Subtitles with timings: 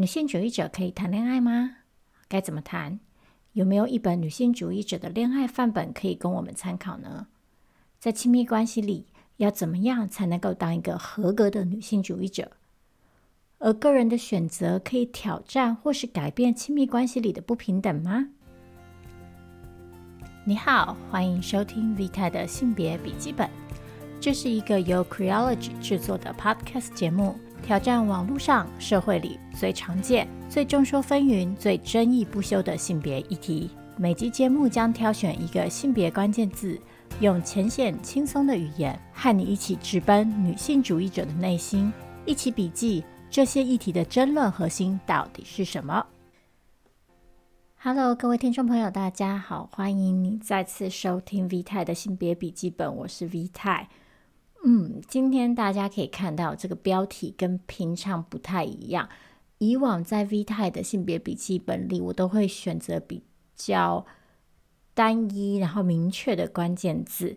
[0.00, 1.78] 女性主义者可以谈恋爱吗？
[2.28, 3.00] 该怎么谈？
[3.54, 7.26] 有没有一本女性主义者的恋爱范本可以供我们参考呢？
[7.98, 9.06] 在亲密关系里，
[9.38, 12.52] 要怎么样才能够当一个合格的女性主义者？
[13.58, 18.28] 而个人的选择可以挑战或是改变亲密关系里的不平等吗？
[20.44, 23.50] 你好，欢迎收听 Vita 的性别笔记本。
[24.20, 33.70] 这是一个由 Creology 制作的 Podcast 节目，挑战网络上、社会里最常见、最众说纷纭、最争议不休的性别议题。
[33.96, 36.80] 每集节目将挑选一个性别关键字，
[37.20, 41.92] 用浅显轻松的语言，和你一起直奔女性主义者的内心，
[42.24, 43.04] 一起笔记。
[43.30, 46.06] 这些议题的争论核心到底是什么
[47.78, 53.88] ？Hello，各位听众朋友，大家好，欢迎你再次收听 V 太的性别笔记本，我是 V 太。
[54.64, 59.08] 嗯，今天大家可以看到这个标题跟平常不太一样。
[59.58, 63.22] 以往在 V 太的性别笔记本里，我都会选择比
[63.54, 64.06] 较
[64.94, 67.36] 单一然后明确的关键字，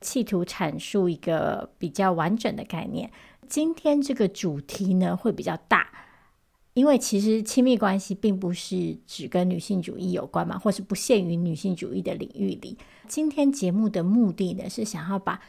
[0.00, 3.10] 企图阐述一个比较完整的概念。
[3.48, 5.90] 今天这个主题呢，会比较大，
[6.74, 12.78] 因为其实亲密关系并不是只跟女性主义有关嘛，或是不限于女性主义的领域里。
[13.08, 15.40] 今天节目的目的呢，是想要把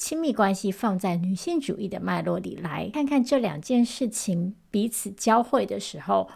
[0.00, 6.26] 亲密关系放在女性主义的脉络里，来看看这两件事情彼此交汇的时候，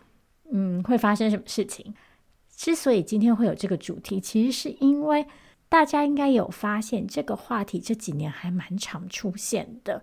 [0.53, 1.95] 嗯，会发生什么事情。
[2.55, 5.25] 之所以今天会有这个主题，其实是因为
[5.71, 10.03] 大家应该有发现，这个话题这几年还蛮常出现的。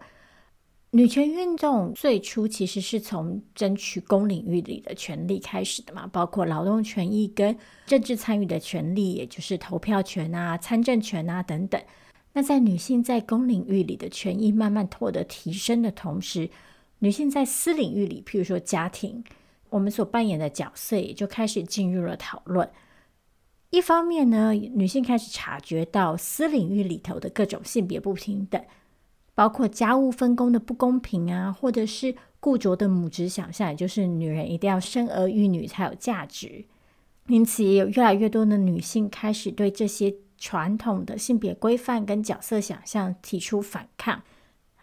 [0.94, 11.80] 女权运动最初其实是从争取公领域里的权利开始的嘛，包括劳动权益跟政治参与的权利，也就是投票权啊、参政权啊等等。
[12.34, 16.50] 那在女性在公领域里的权益慢慢获得提升的同时，
[17.00, 19.23] 女性在私领域里，譬如说家庭，
[19.70, 22.70] 我们所扮演的角色也就开始进入了讨论。
[23.70, 28.61] 一方面呢，女性开始察觉到私领域里头的各种性别不平等。
[29.34, 36.66] 包括家务分工的不公平啊，或者是固着的母职想象，也就是女人一定要生儿育女才有价值。
[37.28, 44.24] 因此，也有越来越多的女性开始对这些传统的性别规范跟角色想象提出反抗。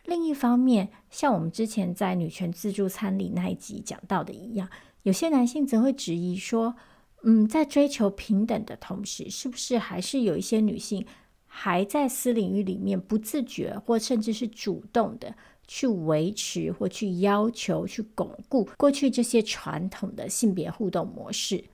[0.05, 4.71] 另一方面，像我们之前在女权自助餐里那一集讲到的一样，
[5.03, 6.77] 有些男性则会质疑说
[7.25, 11.05] ：“嗯，在追求平等的同时，是不是还是有一些女性？”
[11.51, 15.35] 还在私领域里面不自觉或甚至是主动的
[15.67, 21.65] 去维持或去要求、去巩固过去这些传统的性别互动模式。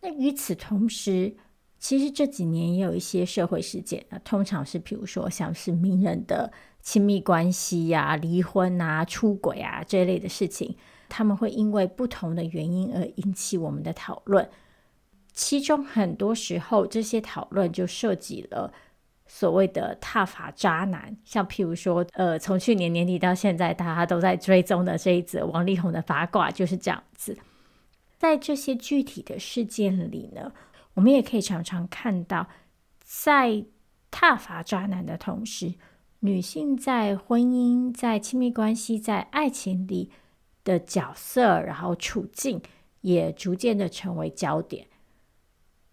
[0.00, 1.34] 那与此同时，
[1.82, 10.76] 其实这几年也有一些社会事件，那通常是比如说像是名人的亲密关系呀、离婚啊、出轨啊这类的事情，
[11.08, 14.48] 他们会因为不同的原因而引起我们的讨论。
[15.32, 18.72] 其中很多时候，这些讨论就涉及了。
[19.26, 27.36] 所谓的踏伐渣男，像譬如说，呃，从去年年底到现在，大家都在追踪的这一则王力宏的八卦就是这样子。
[28.18, 30.52] 在这些具体的事件里呢，
[30.94, 32.48] 我们也可以常常看到，
[33.00, 33.64] 在
[34.10, 35.74] 挞伐渣男的同时，
[36.20, 40.10] 女性在婚姻、在亲密关系、在爱情里
[40.62, 42.60] 的角色，然后处境
[43.00, 44.86] 也逐渐的成为焦点。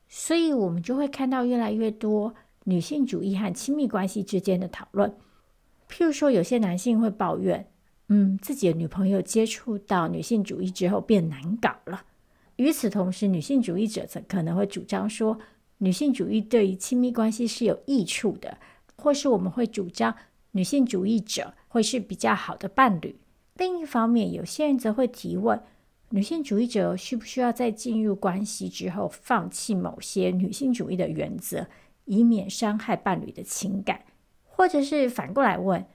[0.07, 2.35] 所以，我们就会看到越来越多。
[2.65, 5.09] 女性主义和亲密关系之间的讨论，
[5.89, 7.71] 譬如说，有些男性会抱怨，
[8.09, 12.03] 嗯，自己的女朋友接触到女性主义之后变难搞了。
[12.59, 15.39] 与此同时，女性主义者则可能会主张说，
[15.77, 18.57] 女性主义对于亲密关系是有益处的，
[18.97, 20.13] 或是我们会主张
[20.51, 23.15] 女性主义者会是比较好的伴侣。
[23.55, 25.63] 另一方面，有些人则会提问，
[26.09, 31.67] 女性主义者需不需要在进入关系之后放弃某些女性主义的原则？
[32.03, 34.01] 以免伤害伴侣的情感，
[34.43, 35.85] 或者是反过来问：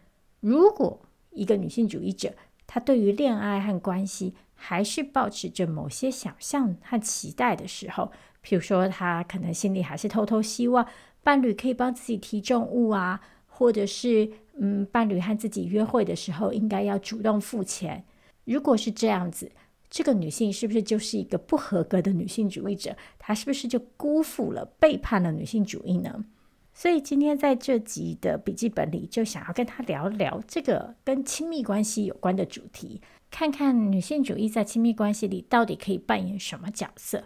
[0.41, 2.32] 如果一个女性主义者，
[2.66, 4.32] 她对于恋爱和关系
[4.66, 8.11] 还是抱持着某些想象和期待的时候，
[8.43, 10.87] 譬如说，她可能心里还是偷偷希望
[11.22, 18.05] 伴侣可以帮自己提重物啊，或者是嗯，伴侣和自己约会的时候应该要主动付钱。
[18.44, 19.52] 如果是这样子。
[19.90, 22.96] 这个女性是不是就是一个不合格的女性主义者？
[23.17, 26.25] 她是不是就辜负了、背叛了女性主义呢？
[26.72, 33.00] 所以今天在这集的笔记本里，就想要跟她聊聊这个跟亲密关系有关的主题，
[33.36, 37.25] 看看女性主义在亲密关系里到底可以扮演什么角色。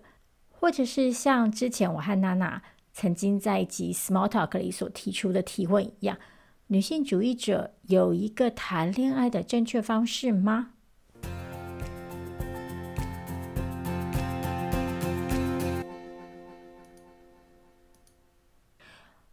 [0.49, 2.63] 或者是像之前我和娜娜
[2.95, 6.17] 曾经在一集 small talk 里所提出的提问一样
[6.69, 10.71] 女性主义者有一个谈恋爱的正确方式吗？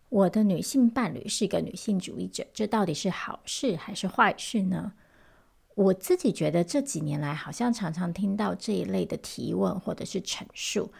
[0.09, 4.91] 我的女性伴侣是一个女性主义者这到底是好事还是坏事呢？
[5.75, 10.91] 我自己觉得这几年来好像常常听到这一类的提问或者是陈述，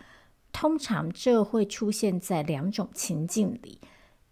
[0.52, 3.80] 通常这会出现在两种情境里，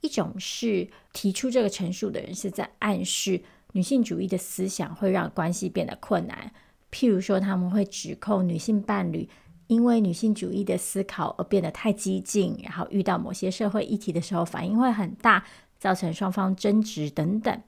[0.02, 3.42] 一种是提出这个陈述的人是在暗示
[3.72, 6.52] 女性主义的思想会让关系变得困难，
[6.92, 9.30] 譬如说他们会指控女性伴侣
[9.68, 15.46] 因为女性主义的思考而变得太激进，然后遇到某些社会议题的时候反应会很大，
[15.80, 17.62] 造成双方争执等等。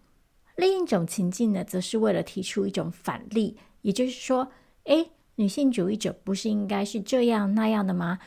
[0.55, 4.51] 另一种情境呢，则是为了提出一种反例，也就是说，
[4.85, 8.19] 诶，女性主义者不是应该是这样那样的吗？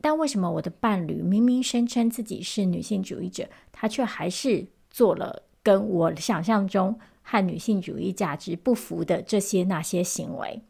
[0.00, 10.62] 但为什么我的伴侣明明声称自己是女性主义者，他却还是做了跟我想象中和女性主义价值不符的这些那些行为？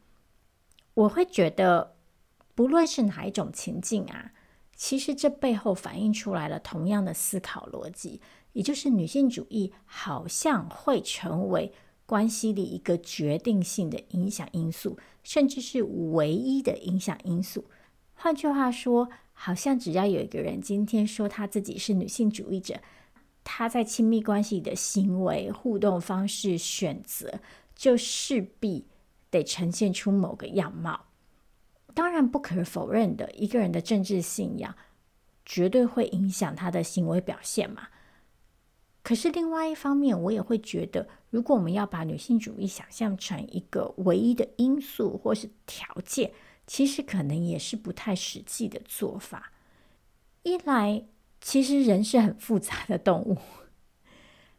[0.95, 1.95] 我会觉得，
[2.55, 4.33] 不论是哪一种情境啊，
[4.75, 8.21] 其实这背后反映出来了同样的思考逻辑。
[8.53, 11.73] 也就是女性主义好像会成为
[12.07, 17.67] 关系里一个决定性的影响因素，甚至是唯一的影响因素。
[18.15, 22.81] 换句话说，好像只要有一个人今天说他自己是女性主义者，
[23.45, 27.41] 他在亲密关系的行为、互动方式、选择，
[27.75, 28.87] 就势必
[29.31, 31.07] 得呈现出某个样貌。
[31.95, 34.75] 当然，不可否认的，一个人的政治信仰
[35.47, 37.89] 绝对会影响他的行为表现嘛。
[39.03, 46.33] 可是另外一方面，我也会觉得，如果我们要把女性主义想象成一个唯一的因素或是条件，
[46.67, 49.53] 其实可能也是不太实际的做法。
[50.43, 51.05] 一来，
[51.41, 53.39] 其实人是很复杂的动物，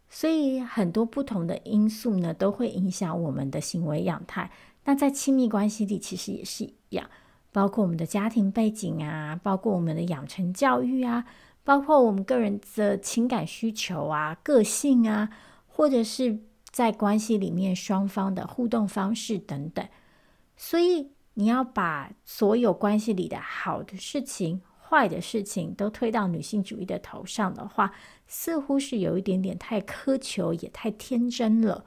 [0.09, 4.51] 所以很多不同的因素呢，都会影响我们的行为样态。
[4.85, 7.07] 那在亲密关系里，其实也是一样，
[7.51, 11.25] 包括我们的家庭背景啊，包括我们的养成教育啊。
[11.63, 15.29] 包括我们个人的情感需求啊、个性啊，
[15.67, 16.39] 或者是
[16.71, 19.87] 在关系里面双方的互动方式等等，
[20.55, 27.93] 所以你要把所有关系里的好的事情、坏的事情都推到女性主义的头上的话，
[28.27, 31.85] 似乎是有一点点太苛求，也太天真了。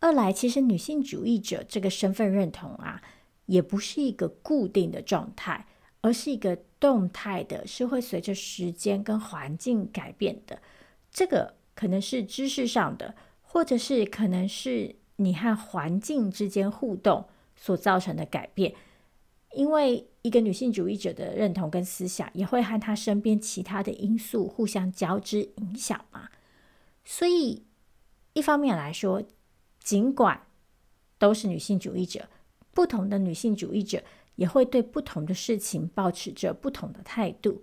[0.00, 3.02] 二来，其实女性主义者这个身份认同啊，
[3.46, 5.66] 也不是一个固定的状态。
[6.02, 10.60] 而是一个动态的，是会随着时间跟环境改变的。
[11.12, 18.74] 这个可能是知识上的，或者是可能是你和环境之间互动所造成的改变。
[19.52, 26.28] 因为一个女性主义者的认同跟思想，也会和她身边其他的因素互相交织影响嘛。
[27.04, 27.64] 所以，
[28.32, 29.22] 一方面来说，
[29.82, 30.46] 尽管
[31.18, 32.28] 都是女性主义者，
[32.72, 34.02] 不同的女性主义者。
[34.40, 37.62] 也会对不同的事情保持着不同的态度，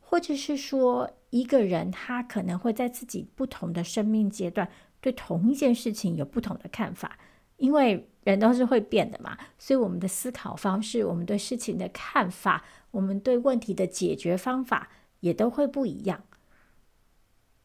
[0.00, 4.66] 或者是说，一个人他可能会在自己不同的生命阶段
[5.02, 7.18] 对同一件事情有不同的看法，
[7.58, 14.88] 因为人都是会变的嘛，所以我们的思考方式、我们对事情的看法、我们对问题的解决方法
[15.20, 16.24] 也都会不一样。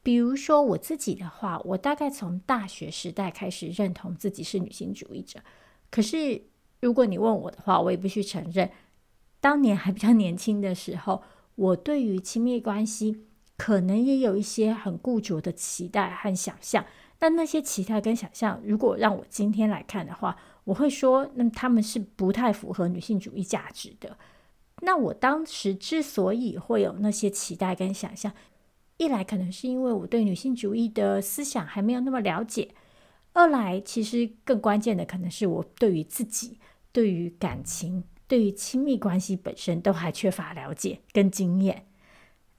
[0.03, 5.39] 比如说我自己的话，我大概从大学时代开始认同自己是女性主义者，
[5.89, 6.43] 可是。
[6.81, 8.69] 如果你问我的话，我也必须承认，
[9.39, 11.23] 当年还比较年轻的时候，
[11.55, 13.25] 我对于亲密关系
[13.57, 16.85] 可能也有一些很固着的期待和想象。
[17.21, 24.17] 但那些期待跟想象，如果让我今天来看的话，我会说，那他们是不太符合女性主义价值的。
[24.81, 28.31] 那我当时之所以会有那些期待跟想象，
[28.95, 32.69] 一来可能是因为我对女性主义的思想还没有那么了解。
[33.33, 36.57] 二来，其实更关键的可能是我对于自己、
[36.91, 41.87] 对于感情、对于亲密关系本身都还缺乏了解跟经验。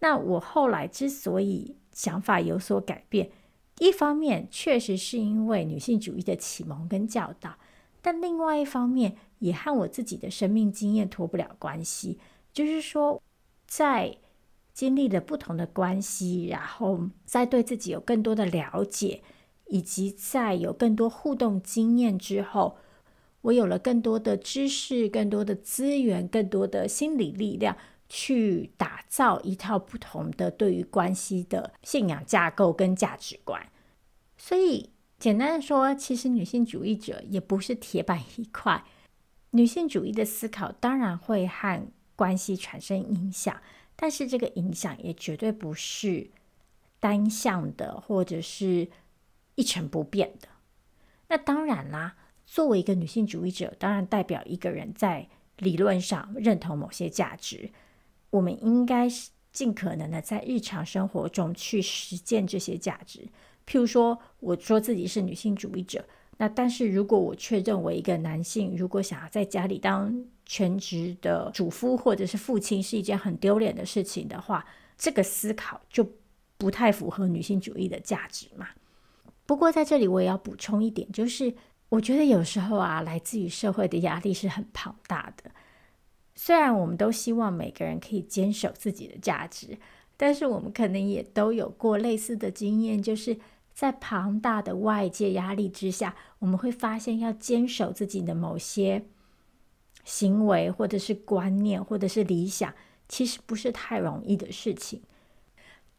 [0.01, 3.31] 那我后来之所以想法有所改变，
[3.79, 7.57] 一方面确实是因为女性主义的启蒙跟教导，
[8.01, 12.19] 但另外一方面也和我自己的生命经验脱不了关系。
[12.53, 13.23] 就是说，
[13.67, 14.17] 在
[14.73, 19.23] 经历了不同的关系，然后再对自己有更多的了解。
[19.73, 22.77] 以及在有更多互动经验之后，
[23.43, 27.77] 我有了更多的知识、更多的资源、更多的心理力量，
[28.09, 33.71] 去打造一套不同的对于关系的信仰架构跟价值观。
[34.37, 38.85] 所以，简单的说，其实女性主义者也不是铁板一块。
[39.51, 43.61] 女性主义的思考当然会和关系产生影响，
[43.97, 46.31] 但是这个影响也绝对不是
[46.99, 48.89] 单向的，或者是。
[49.57, 50.49] 一成不变的，
[51.29, 52.17] 那当然啦。
[52.51, 55.29] 作为一个女性主义者，当然代表一个人在
[55.59, 57.71] 理论上认同某些价值。
[58.31, 59.09] 我们应该
[59.53, 63.21] 尽可能的在日常生活中去实践这些价值。
[63.69, 66.05] 譬如说，我说自己是女性主义者，
[66.39, 74.67] 那但是如果我却认为一个男性如果想要在家里当全职的主夫或者是父亲是一件很丢脸的事情的话，
[74.99, 76.05] 这个思考就
[76.59, 78.71] 不太符合女性主义的价值嘛。
[79.47, 81.53] 不过在这里我也要补充一点，就是
[81.91, 85.51] 我觉得有时候啊，来自于社会的压力是很庞大的。
[86.35, 89.77] 虽然我们都希望每个人可以坚守自己的价值，
[90.17, 93.37] 但是我们可能也都有过类似的经验，就是
[93.75, 99.05] 在庞大的外界压力之下，我们会发现要坚守自己的某些
[100.05, 102.73] 行为，或者是观念，或者是理想，
[103.09, 105.03] 其实不是太容易的事情。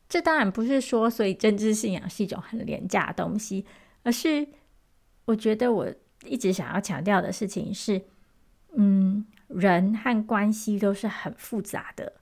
[0.07, 3.65] 这当然不是说，所以政治信仰是一种很廉价的东西，
[4.03, 4.47] 而是
[5.25, 5.93] 我觉得我
[6.25, 8.01] 一直想要强调的事情是，
[8.75, 9.25] 嗯。
[9.53, 12.13] 人和关系都是很复杂的，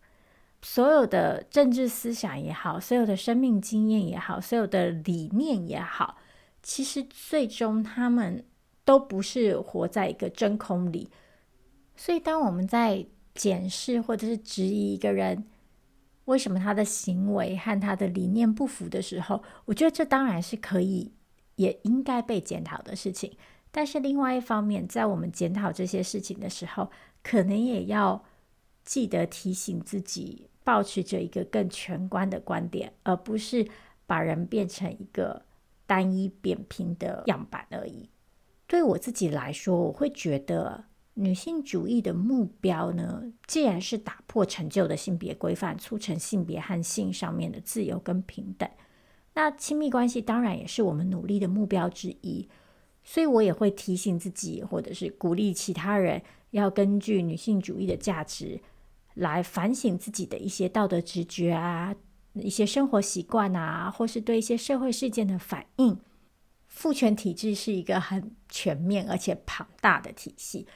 [0.63, 6.18] 所有的政治思想也好，所有的生命经验也好，所有的理念也好，
[6.63, 8.44] 其实最终他们
[8.84, 11.12] 都不是活在一个真空里。
[11.96, 15.46] 所以，当我们在检视或者是质疑一个人
[16.25, 21.13] 为什么他的行为和他的理念不符的时候，我觉得这当然是可以，
[21.60, 23.36] 也应该被检讨的事情。
[23.70, 26.89] 但是，另外一方面，在我们检讨这些事情的时候，
[27.22, 28.24] 可能也要
[28.86, 33.68] 记得提醒自己，保持着一个更全观的观点，而不是
[34.08, 35.44] 把人变成一个
[35.86, 38.10] 单一扁平的样板而已。
[38.66, 40.86] 对我自己来说，我会觉得
[41.16, 48.68] 女性主义的目标呢，既然是打破陈旧的性别规范，促成性别和性上面的自由跟平等，
[49.39, 52.50] 那亲密关系当然也是我们努力的目标之一。
[53.05, 56.22] 所以我也会提醒自己，或者是鼓励其他人。
[56.51, 58.60] 要根据女性主义的价值
[59.13, 61.96] 来反省自己的一些道德直觉啊，
[62.34, 65.98] 一些生活习惯啊，或是对一些社会事件的反应。
[66.67, 70.67] 父权体制是一个很全面而且庞大的体系，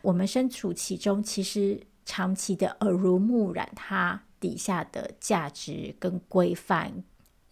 [0.00, 7.02] 我们身处其中，其实长期的耳濡目染，它底下的价值跟规范，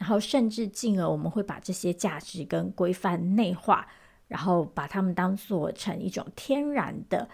[0.01, 3.87] 然后甚至进而我们会把这些价值跟规范内化，
[4.27, 7.29] 然后把它们当做成一种天然的。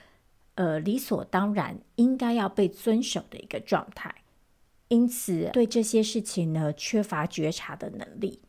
[0.56, 4.22] 呃，理所当然应该要被遵守的一个状态，
[4.88, 8.40] 因此对这些事情呢，缺乏觉察的能力。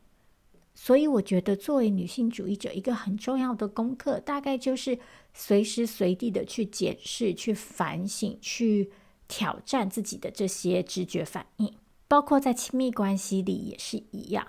[0.74, 4.98] 所以我觉得，作为女性主义者，一个很重要的功课，大概就是
[5.34, 8.90] 随时随地的去检视、去反省、去
[9.28, 11.74] 挑战自己的这些直觉反应，
[12.08, 14.48] 包括在亲密关系里也是一样。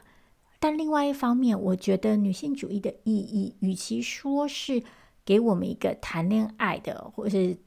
[0.60, 4.82] 但另外一方面，我觉得女性主义的意义，与其说是
[5.24, 7.58] 给我们一个谈恋爱的，或是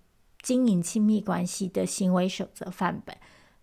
[0.42, 3.16] 经营亲密关系的行为守则范本，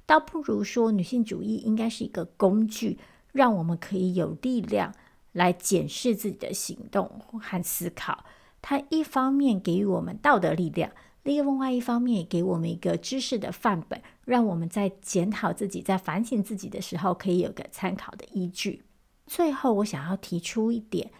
[0.06, 2.98] 倒不如说女性主义应该是一个工具，
[3.32, 4.94] 让我们可以有力量
[5.32, 8.24] 来检视自己的行动和思考。
[8.62, 10.90] 它一方面给予我们道德力量，
[11.28, 18.82] 另外一方面也给我们一个知识的范本，让我们在检讨自己、在反省自己的时候，可以有个参考的依据。
[19.26, 21.10] 最后，我想要提出一点。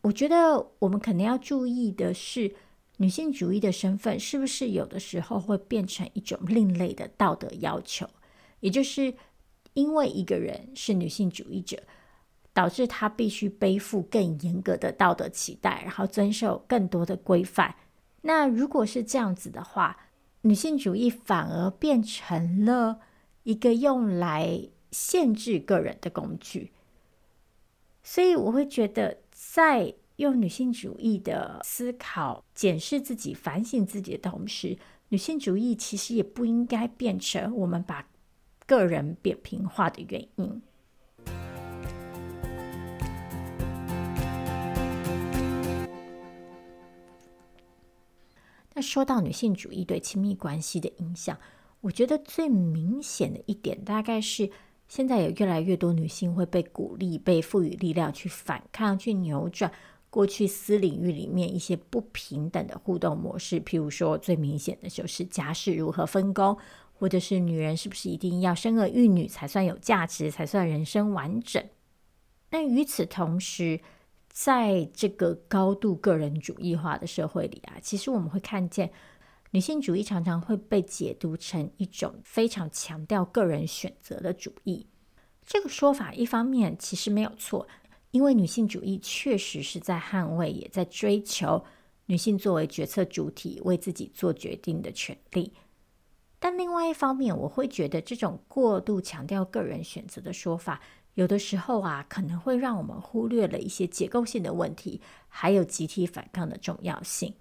[0.00, 2.54] 我觉得我们可能要注意的是，
[2.96, 8.08] 女性主义的身份是不是有的时候会变成一种另类的道德要求？
[8.60, 9.12] 也就是
[9.74, 11.76] 因为一个人是女性主义者，
[12.54, 17.74] 导致她必须背负更严格的道德期待，然后遵守更多的规范。
[18.22, 19.96] 那如果是这样子的话，
[20.42, 23.00] 女性主义反而变成了
[23.44, 26.72] 一个用来限制个人的工具。
[28.02, 29.18] 所以我会觉得。
[29.40, 34.76] 在用女性主义的思考检视自己、反省自己的同时，
[35.10, 38.04] 女性主义其实也不应该变成我们把
[38.66, 40.60] 个人扁平化的原因。
[48.78, 51.36] 那说到女性主义对亲密关系的影响，
[51.80, 54.48] 我觉得最明显的一点大概是。
[54.86, 59.70] 现在有越来越多女性会被鼓励、被赋予力量去反抗、去扭转
[60.08, 63.60] 过去私领域里面一些不平等的互动模式。
[63.60, 66.56] 譬如说，最明显的就是家事如何分工，
[66.94, 71.62] 或者是女人是不是一定要生儿育女才算有价值、才算人生完整？
[72.50, 73.80] 那与此同时，
[74.40, 78.92] 在这个高度个人主义化的社会里啊，其实我们会看见。
[79.50, 84.86] 女性主义常常会被解读成一种非常强调个人选择的主义。
[85.44, 87.66] 这个说法一方面其实没有错，
[88.12, 91.64] 因为女性主义确实是在捍卫，也在追求
[92.06, 95.52] 女性作为决策主体为自己做决定的权利。
[96.38, 100.80] 但另外一方面，我会觉得这种过度强调个人选择的说法，
[101.18, 107.34] 有的时候啊，可能会让我们忽略了一些结构性的问题，还有集体反抗的重要性。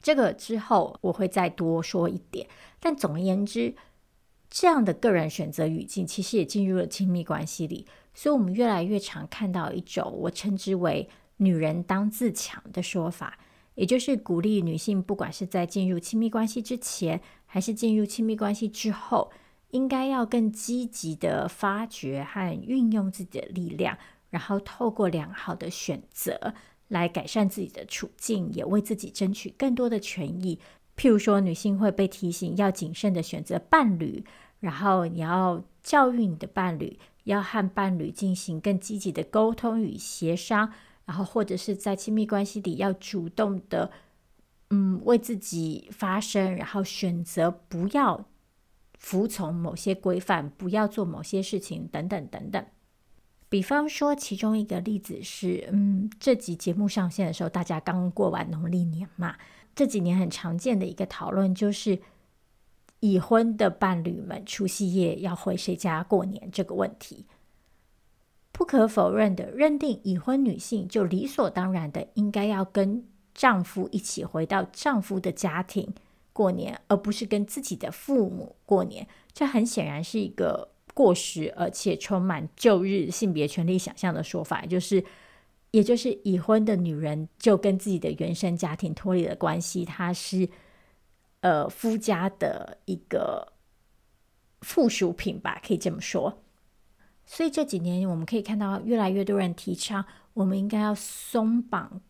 [0.00, 2.48] 这个之后我会再多说一点。
[2.80, 3.74] 但总而言之，
[4.48, 13.38] 这样的个人选择语境其实也进入了亲密关系里，所以我们越来越常看到一种我称之为“女人当自强”的说法。
[13.74, 19.30] 也就是鼓励女性，不管是在进入亲密关系之前，还是进入亲密关系之后，
[19.70, 23.96] 应该要更积极地发掘和运用自己的力量，
[24.30, 26.54] 然后透过良好的选择
[26.88, 30.58] 来改善自己的处境，也为自己争取更多的权益。
[30.96, 34.24] 譬如说，女性会被提醒要谨慎地选择伴侣，
[34.60, 40.72] 然后你要教育你的伴侣，要和伴侣进行更积极的沟通与协商。
[41.06, 43.90] 然后，或者是在亲密关系里，要主动的，
[44.68, 48.24] 嗯，为自己发声，然后选择不要
[49.00, 52.64] 服从某些规范，不要做某些事情，等等等等。
[53.48, 59.34] 比方说，其中一个例子是，嗯，这集节目上线的时候，大家刚过完农历年嘛，
[59.74, 61.98] 这几年很常见的一个讨论就是，
[63.00, 67.26] 已婚的伴侣们除夕夜要回谁家过年这个问题。
[68.52, 75.92] 不可否认的，认定已婚女性就理所当然的应该要跟丈夫一起回到丈夫的家庭
[76.32, 79.06] 过年，而不是跟自己的父母过年。
[79.32, 85.04] 这很显然是一个过时而且充满旧日性别权利想象的说法，就是，
[85.70, 90.48] 也就是已婚的女人就跟自己的原生家庭脱离了关系，她是
[91.40, 93.52] 呃夫家的一个
[94.60, 96.42] 附属品吧，可以这么说。
[97.24, 102.00] 所以这几年，我们可以看到越来越多人提倡，我们应该要松绑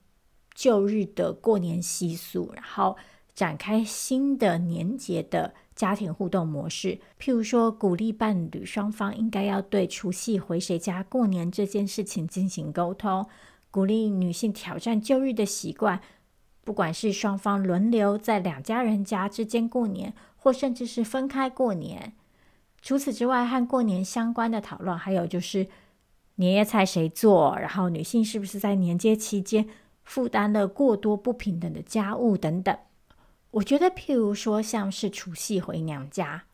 [0.55, 2.97] 旧日的过年习俗，然后
[3.41, 6.99] 展开新的年节的家庭互动模式。
[7.19, 13.27] 譬如说，鼓励伴侣双方应该要对除夕回谁家过年这件事情进行沟通，
[13.71, 16.03] 鼓励女性挑战旧日的习惯，
[16.65, 22.13] 不管是双方轮流在两家人家之间过年，或甚至是分开过年。
[22.83, 25.67] 除此之外，和过年相关的讨论还有就是
[26.35, 29.67] 年夜菜谁做，然后女性是不是在年节期间
[30.05, 32.77] 负担了过多不平等的家务等等。
[33.53, 36.45] 我觉得，譬如说像是除夕回娘家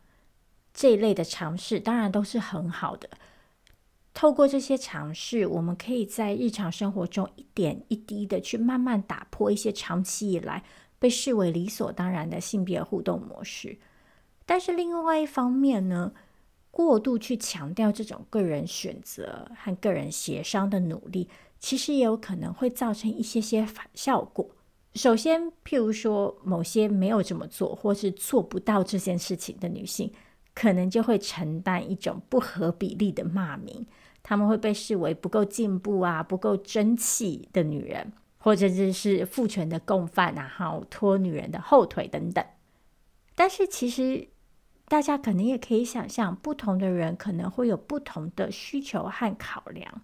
[0.73, 3.09] 这一类的尝试，当然都是很好的。
[4.13, 10.63] 透过这些尝试，我们可以在日常生活中一点一滴的去慢慢打破一些长期以来
[10.97, 13.77] 被视为理所当然的性别互动模式。
[14.47, 16.13] 但是另外一方面呢，
[16.71, 21.29] 过度去强调这种个人选择和个人协商的努力，
[21.59, 24.49] 其实也有可能会造成一些些反效果。
[24.97, 30.11] 首先，譬如说，某些没有这么做或是做不到这件事情的女性，
[30.55, 33.85] 可能就会承担一种不合比例的骂名，
[34.23, 42.43] 她们会被视为不够进步啊、不够争气的女人，或者是父权的共犯啊，然后拖女人的后腿等等。
[43.35, 44.27] 但是其实。
[44.89, 50.01] 大家可能也可以想象，不同的人可能会有不同的需求和考量，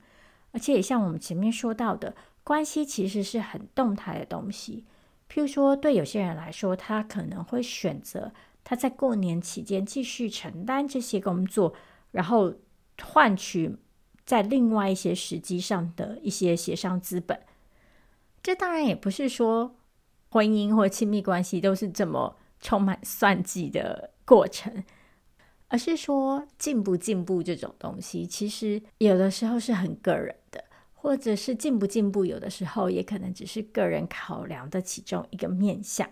[0.51, 4.85] 而且也像我们前面说到的，关系其实是很动态的东西。
[5.29, 8.31] 譬如说，对有些人来说，他可能会选择
[8.63, 11.73] 他在过年期间继续承担这些工作，
[12.11, 12.53] 然后
[13.01, 13.75] 换取
[14.25, 17.39] 在另外一些时机上的一些协商资本。
[18.41, 19.75] 这当然也不是说
[20.29, 24.11] 婚姻或亲密关系都是这么充满算计的。
[24.25, 24.85] 过程，
[25.67, 30.33] 而是说进不进步这种东西，其实有的时候是很个人，
[31.03, 36.09] 或者是进不进步，有的时候也可能只是个人考量的其中一个面向。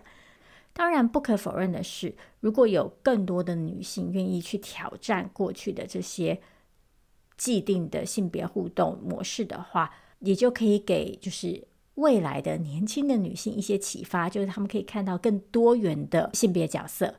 [0.74, 6.42] 当然，不可否认的是，如果有更多的女性愿意去挑战过去的这些
[7.38, 17.14] 既定的性别互动模式的话，也就可以给就是未来的年轻的女性一些启发，就是她们可以看到更多元的性别角色。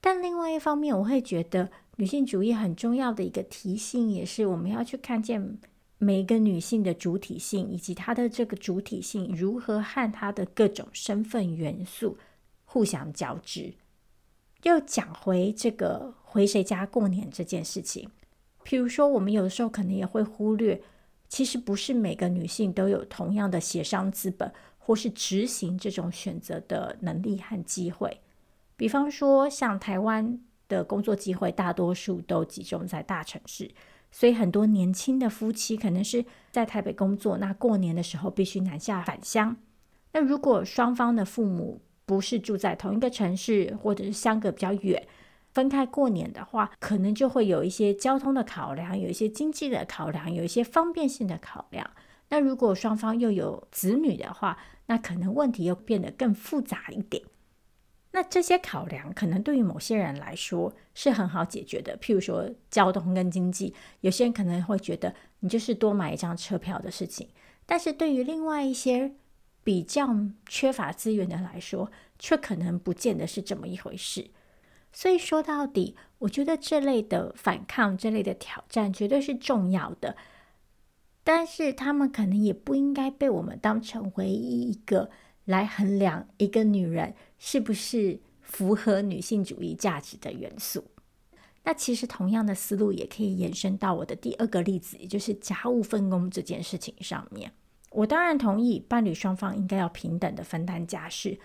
[0.00, 5.56] 但另外一方面，我会觉得女性主义很重要的一个提醒，也是我们要去看见
[6.02, 12.18] 每一个女性的主体性，以及她的这个主体性如何和她的各种身份元素
[12.64, 13.72] 互相交织。
[14.64, 18.10] 又讲回这个回谁家过年这件事情，
[18.64, 20.82] 譬如说，我们有的时候可能也会忽略，
[21.28, 28.20] 其实不是每个女性都有同样的协商资本，或是执行这种选择的能力和机会。
[28.76, 33.70] 比方说，像台湾的工作机会，大多数都集中在大城市，
[34.12, 39.56] 所以很多年轻的夫妻可能是在台北工作，那过年的时候必须南下返乡。
[40.12, 45.02] 那如果双方的父母不是住在同一个城市，或者是相隔比较远，
[45.52, 51.90] 分开过年的话，可能就会有一些交通的考量，有一些经济的考量，有一些方便性的考量。
[52.28, 57.22] 那如果双方又有子女的话，那可能问题又变得更复杂一点。
[58.12, 67.28] 那这些考量可能对于某些人来说是很好解决的，譬如说交通跟经济，有些人可能会觉得你就是多买一张车票的事情。
[67.64, 69.12] 但是对于另外一些
[69.64, 70.14] 比较
[70.46, 74.30] 缺乏资源的来说，却可能不见得是这么一回事。
[74.92, 80.16] 所以说到底，我觉得这类的反抗、这类的挑战绝对是重要的，
[81.24, 85.08] 但是他们可能也不应该被我们当成唯一一个
[85.46, 90.84] 来衡量一个女人是不是符合女性主义价值的元素。
[91.64, 97.50] 那其实同样的思路也可以延伸到我的第二个例子，也就是家务分工这件事情上面。
[97.90, 101.40] 我当然同意伴侣双方应该要平等的分担家事。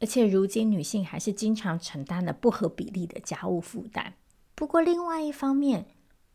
[0.00, 4.14] 而且如今女性还是经常承担了不合比例的家务负担。
[4.56, 5.86] 不过另外一方面，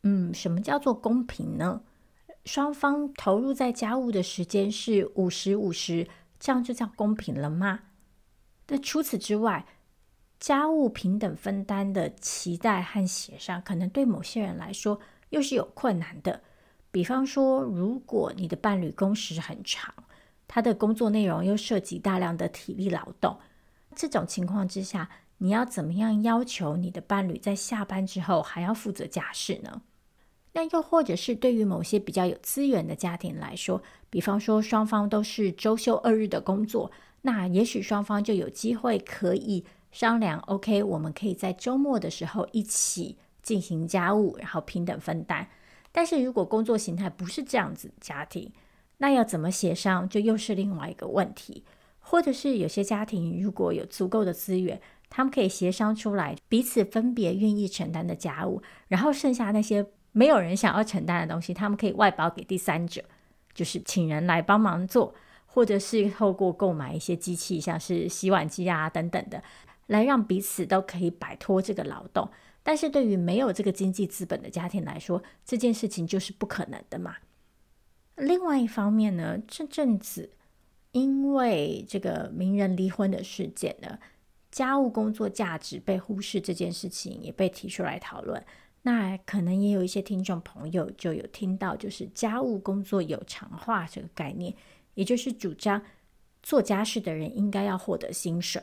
[0.03, 1.81] 嗯，什么叫做公平呢？
[2.45, 6.07] 双方投入在家务的时间是五十五十，
[6.39, 7.81] 这样就叫公平了吗？
[8.73, 9.65] 那除此之外，
[10.39, 16.41] 家务平等分担的期待和协商，可能对某些人来说又是有困难的。
[16.89, 19.93] 比方说，如果你的伴侣工时很长，
[20.47, 23.37] 他的工作内容又涉及大量的体力劳动。
[23.93, 29.81] 这种情况之下，你要怎么样要求你的伴侣在下班之后还要负责家事呢？
[30.53, 36.89] 那又或者是对于某些比较有资源的家庭来说，比方说双方都是周休二日的工作，
[37.21, 45.47] 那也许双方就有机会可以商量，OK，我们可以在周末的时候一起进行家务，然后平等分担。
[45.91, 48.51] 但是如果工作形态不是这样子家庭，
[48.97, 51.63] 那要怎么协商，就又是另外一个问题。
[52.03, 63.03] 或者是有些家庭如果有足够的资源，他们可以协商出来，彼此分别愿意承担的家务，然后剩下那些没有人想要承担的东西，他们可以外包给第三者，
[63.53, 65.13] 就是请人来帮忙做，
[65.53, 69.43] 或者是透过购买一些机器，像是洗碗机啊等等的，
[69.87, 72.29] 来让彼此都可以摆脱这个劳动。
[72.63, 77.17] 但是对于没有这个经济资本的家庭来说，这件事情就是不可能的嘛。
[78.15, 80.31] 另外一方面呢，这阵子。
[80.93, 83.97] 因为这个名人离婚的事件呢，
[84.51, 88.43] 家务工作价值被忽视这件事情也被提出来讨论。
[88.81, 94.53] 那可能也有一些听众朋友就有听到，就是家务工作有偿化这个概念，
[94.93, 95.81] 也就是主张
[96.41, 98.61] 做家事的人应该要获得薪水。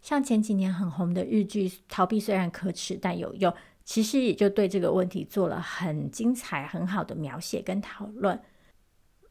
[0.00, 3.52] 像前几年很红的日剧《逃避虽然可耻但有用》，
[3.84, 8.40] 其实也就对这个问题做了很精彩、很好的描写跟讨论。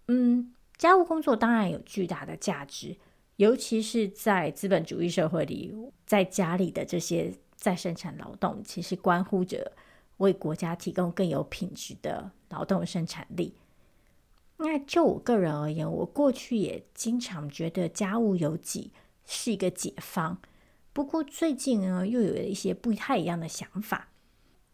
[0.08, 0.54] 嗯。
[0.78, 2.98] 家务工作当然有巨大的价值，
[3.36, 5.72] 尤其是在资本主义社会里，
[6.08, 9.74] 在家里的这些再生产劳动，其实关乎着
[10.18, 13.54] 为国家提供更有品质的劳动生产力。
[14.64, 18.92] 那就我个人而言，我过去也经常觉得家务有己
[19.26, 20.40] 是一个解方，
[20.94, 24.10] 不过最近呢，又有一些不太一样的想法。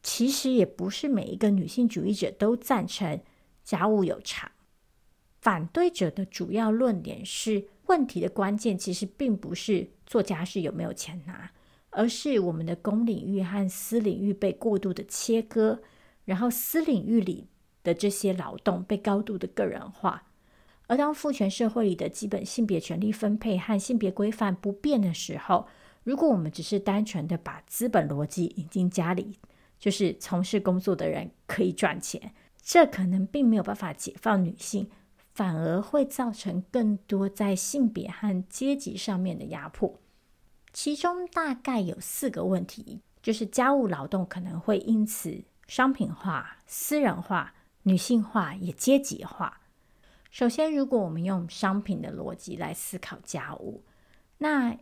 [0.04, 3.22] 其实也不是每一个女性主义者都赞成
[3.64, 4.52] 家务有偿。
[5.42, 11.52] 反对者的主要论点是，问题的关键其实并不是做家事有没有钱拿，
[11.92, 15.80] 而是我们的公领域和私领域被过度的切割，
[16.26, 17.48] 然后私领域里
[17.84, 20.24] 的这些劳动被高度的个人化。
[20.88, 25.68] 而当父权社会里的基本性别权利分配和性别规范不变的时候，
[26.04, 29.38] 如果我们只是单纯的把资本逻辑引进家里，
[29.78, 34.90] 就是从事工作的人可以赚钱，这可能并没有办法解放女性。
[35.34, 40.00] 反而会造成更多在性别和阶级上面的压迫，
[40.74, 47.54] 其中大概有四个问题，就是家务劳动可能会因此商品化、私人化、
[47.88, 49.62] 女性化，也阶级化。
[50.30, 53.82] 首先，如果我们用商品的逻辑来思考家务，
[54.40, 54.78] 那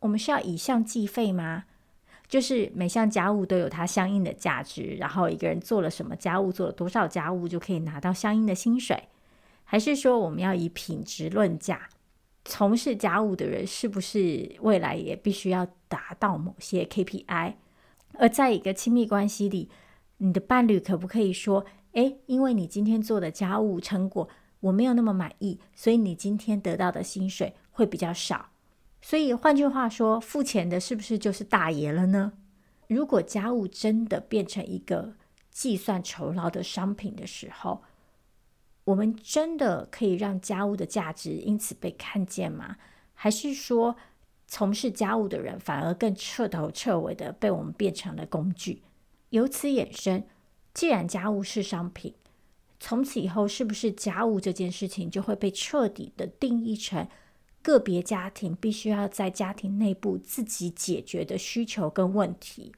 [0.00, 1.66] 我们是要以项计费吗？
[2.26, 9.04] 就是每项家务都有它相应的价值，然后一个人做了什么家务，做了多少家务，就可以拿到相应的薪水。
[9.62, 11.88] 还是说，我们要以品质论价，
[12.44, 17.54] 从事家务的人是不是未来也必须要达到某些 KPI？
[18.14, 19.70] 而在一个亲密关系里，
[20.16, 24.28] 你的伴侣可不可以说：“诶，因为你今天做的家务成果
[24.60, 28.50] 我没有那么满意，所以你今天得到的薪水会比较少。”
[29.02, 32.34] 所以换句话说，付钱的是不是就是大爷了呢？
[32.86, 35.14] 如果家务真的变成一个
[35.50, 37.82] 计算酬劳的商品的时候，
[38.84, 42.76] 我们真的可以让家务的价值因此被看见吗？
[43.14, 43.96] 还是说，
[44.46, 48.82] 从事家务的人反而更彻头彻尾的被我们变成了工具。
[49.30, 50.24] 由此衍生，
[50.72, 52.14] 既然家务是商品，
[52.78, 57.08] 从此以后是不是家务这件事情就会被彻底的定义成
[57.62, 62.72] 个别家庭必须要在家庭内部自己解决的需求跟问题？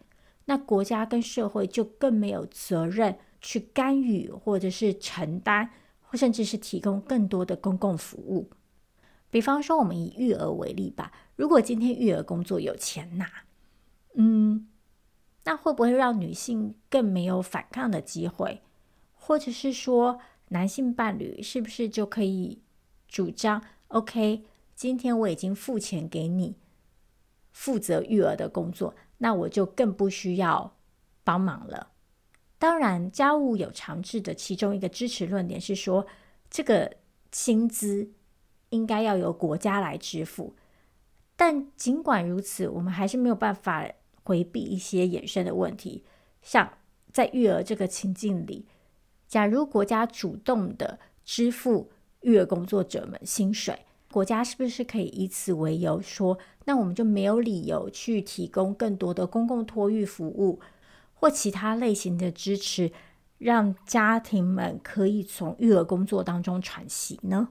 [0.46, 8.50] 那国家跟社会就更没有责任去干预，或者是承担，或甚至是提供更多的公共服务。
[9.30, 11.12] 比方说，我们以育儿为例吧。
[11.36, 13.26] 如果今天育儿工作有钱拿，
[14.16, 14.66] 嗯，
[15.44, 18.62] 那会不会让女性更没有反抗的机会？
[19.14, 22.60] 或者是说，男性伴侣是不是就可以
[23.08, 26.56] 主张，OK，今天我已经付钱给你，
[27.52, 30.76] 负责育儿的工作，那我就更不需要
[31.24, 31.88] 帮忙了。
[32.58, 36.06] 当然，家务有偿制的其中一个支持论点是说，
[36.50, 36.96] 这个
[37.30, 38.12] 薪资。
[38.72, 40.56] 应该要由国家来支付，
[41.36, 43.86] 但尽管如此，我们还是没有办法
[44.22, 46.04] 回避一些衍生的问题。
[46.42, 46.72] 像
[47.12, 48.66] 在育儿这个情境里，
[49.28, 51.90] 假如国家主动的支付
[52.22, 60.60] 育儿工作者们薪水，国家是不是可以以此为由说，那我们就没有理由去提供更多的公共托育服务
[61.14, 62.92] 或其他类型的支持，
[63.38, 67.48] 让家庭们可以从育儿工作当中喘息呢？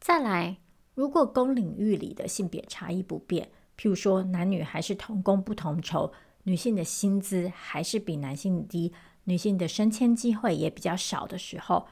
[0.00, 0.58] 再来，
[0.94, 6.12] 如果公领域里的性别差异不变，譬如说男女还是同工不同酬，
[6.42, 8.92] 女性的薪资还是比男性低，
[9.24, 11.86] 女性的升迁机会也比较少的时候，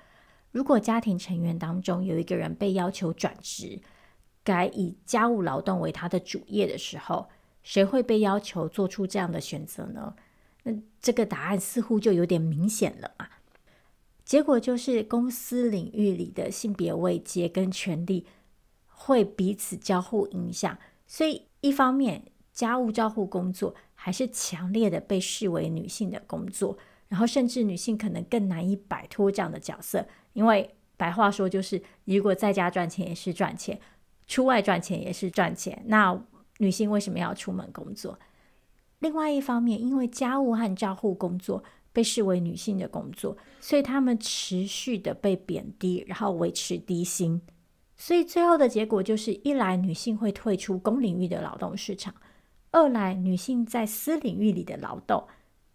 [0.53, 3.81] 如果家庭成员当中有一个人被要求转职，
[4.45, 7.31] 改以家务劳动为他的主业的时候，
[7.63, 10.15] 谁会被要求做出这样的选择呢？
[10.65, 13.31] 那这个答案似乎就有点明显了啊。
[14.27, 18.27] 结果就是，公司领域里的性别位阶跟权力
[18.89, 26.77] 会彼此交互影响，所以一方面家务照护工作还是强烈的被视为女性的工作，
[27.09, 33.79] 然后甚至女性可能更难以摆脱这样的角色，因为白话说就是，如果在家赚钱也是赚钱，
[34.27, 36.21] 出外赚钱也是赚钱，那
[36.59, 38.19] 女性为什么要出门工作？
[38.99, 41.65] 另外一方面，因为家务和照护工作。
[41.91, 47.41] 被视为女性的工作，所以他们持续的被贬低，然后维持低薪。
[47.99, 52.15] 所以最后的结果就是：一来女性会退出公领域的劳动市场；
[52.71, 55.27] 二来女性在私领域里的劳动，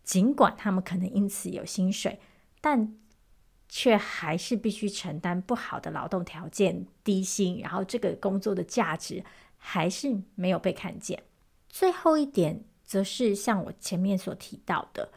[0.04, 2.20] 尽管她们可能因此有薪水，
[2.62, 2.96] 但
[3.68, 9.24] 却还是必须承担不好的劳动条件、低薪，然后这个工作的价值
[9.58, 11.24] 还是没有被看见。
[11.68, 15.12] 最后一点，则是像我前面所提到的。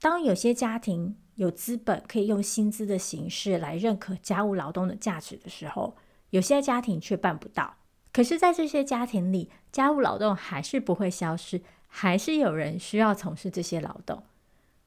[0.00, 5.96] 当有些家庭有资本可以用薪资的形式来认可家务劳动的价值的时候，
[6.34, 7.76] 有些家庭却办不到。
[8.12, 14.24] 可是，在这些家庭里，家务劳动还是不会消失，还是有人需要从事这些劳动，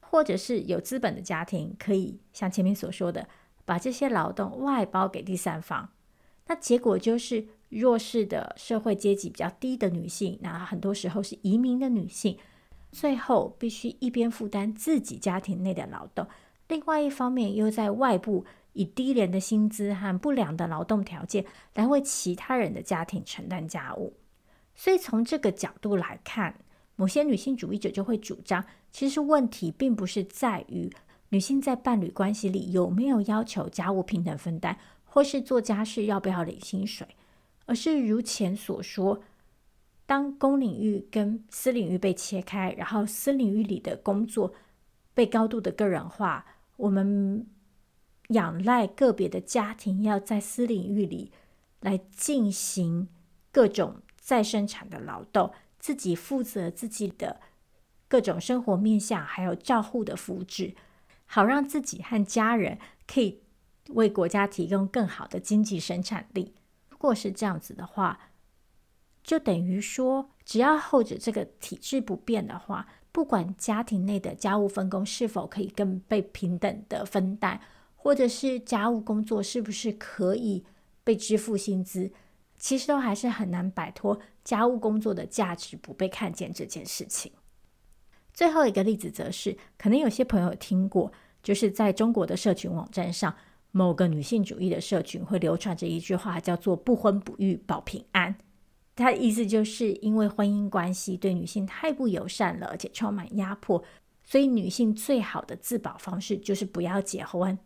[0.00, 3.26] 或者是有资本的家庭可以像前面所说的，
[3.64, 5.88] 把这些劳动外包给第三方。
[6.48, 12.36] 那结果就是弱势的社会阶级比较低的女性，那很多时候是移民的女性。
[12.92, 16.26] 最后必须一边负担自己家庭内的劳动，
[16.68, 18.44] 另外一方面又在外部
[18.78, 24.14] 以低廉的薪资和不良的劳动条件来为其他人的家庭承担家务。
[24.76, 26.60] 所以从这个角度来看，
[26.94, 30.88] 某些女性主义者就会主张，其实问题并不是在于
[31.30, 37.06] 女性在伴侣关系里有没有要求家务平等分担，或是做家事要不要领薪水，
[37.66, 39.22] 而是如前所说。
[40.06, 44.54] 当公领域跟私领域被切开，然后私领域里的工作
[45.12, 46.46] 被高度的个人化，
[46.78, 47.46] 我们
[48.28, 51.32] 仰赖个别的家庭要在私领域里
[51.80, 53.08] 来进行
[53.52, 57.40] 各种再生产的劳动，自己负责自己的
[58.06, 60.74] 各种生活面向，还有照护的福祉，
[61.26, 63.40] 好让自己和家人可以
[63.88, 66.54] 为国家提供更好的经济生产力。
[66.90, 68.20] 如果是这样子的话，
[69.22, 77.60] 就等于说，只要后者这个体制不变的话，不管家庭内的家务分工是否可以更被平等的分担，
[78.08, 80.64] 或者是家务工作是不是可以
[81.04, 82.10] 被支付薪资，
[82.58, 87.30] 其实都还是很难摆脱家务工作的价值不被看见这件事情。
[88.32, 93.36] 最后一个例子则是，可能有些朋友听过，就是在中国的社群网站上，
[93.72, 98.36] 某个女性主义的社群会流传着一句话，叫做“不婚不育保平安”。
[98.96, 103.84] 它的意思就是因为婚姻关系对女性太不友善了，而且充满压迫，
[104.24, 107.58] 所以女性最好的自保方式就是不要结婚。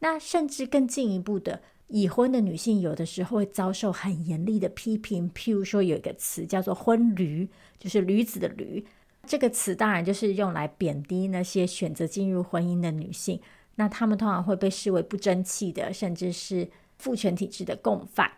[0.00, 8.84] 那甚至更进一步的，已婚的女性有的时候会遭受很严厉的批评，譬如说有一个词叫做“婚驴”，就是驴子的驴。
[9.26, 13.40] 这个词当然就是用来贬低那些选择进入婚姻的女性。
[13.74, 18.30] 那她们通常会被视为不争气的，甚至是父权体制的共犯。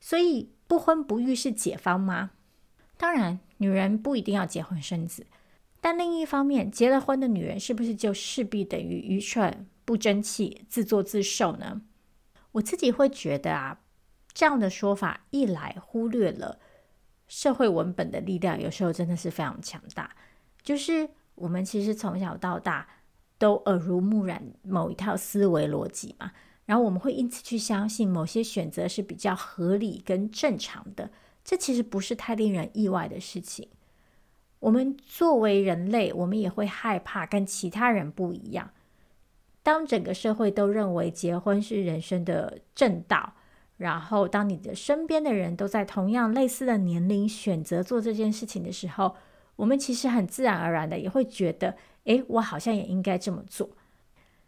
[0.00, 2.32] 所以不婚不育是解方吗？
[2.96, 5.26] 当然，女人不一定要结婚生子。
[5.80, 11.80] 但另一方面，结了婚的女人是不是就势必等于愚蠢、不争气、自作自受呢？
[12.52, 13.80] 我自己会觉得啊，
[14.34, 16.58] 这样的说法一来忽略了
[17.26, 20.14] 社会文本的力量，有时候真的是非常强大。
[20.62, 22.88] 就是我们其实从小到大
[23.38, 26.32] 都耳濡目染某一套思维逻辑嘛，
[26.64, 31.10] 然后我们会因此去相信某些选择是比较合理跟正常的，
[31.44, 33.68] 这其实不是太令人意外的事情。
[34.58, 38.72] 我们作为人类，我们也会害怕跟其他人不一样。
[39.66, 43.32] 当整个社会都认为结婚是人生的正道，
[43.78, 49.16] 然后当你的身边的人都在同样类似的年龄选择做这件事情的时候，
[49.56, 53.68] 我们其实很自然而然的也会觉得，诶，我好像也应该这么做。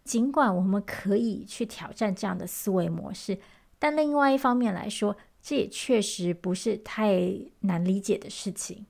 [0.05, 3.41] 尽管我们可以去挑战这样的思维模式，
[3.81, 8.87] 但另外一方面来说，这也确实不是太难理解的事情。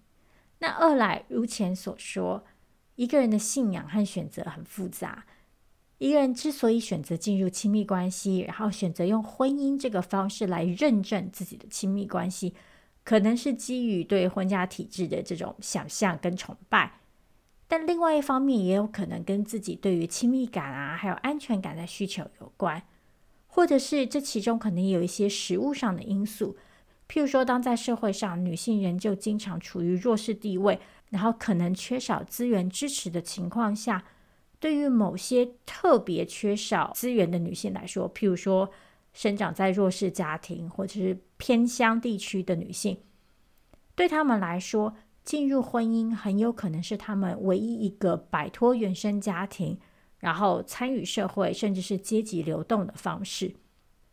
[0.58, 2.44] 那二来，如前所说，
[2.96, 5.24] 一个人的信仰和选择很复杂。
[5.98, 12.54] 一个人之所以选择进入亲密关系，然后选择用婚姻这个方式来认证自己的亲密关系，
[13.02, 17.00] 可能是基于对婚家体制的这种想象跟崇拜，
[17.66, 22.80] 但另外一方面也有可能跟自己对于亲密感啊，还有安全感的需求有关，
[23.48, 26.56] 或者是这其中可能有一些实物上的因素，
[27.08, 30.78] 譬如说，当在社会上女性仍旧经常处于弱势地位，
[31.10, 34.04] 然后可能缺少资源支持的情况下。
[34.60, 38.68] 对于某些特别缺少资源的女性来说，譬如说
[39.12, 42.98] 生长在弱势家庭或者是偏乡地区的女性，
[43.94, 49.78] 对她们来说，进入婚姻很有可能是她们唯一一个摆脱原生家庭，
[50.18, 53.54] 然后参与社会，甚至是阶级流动的方式。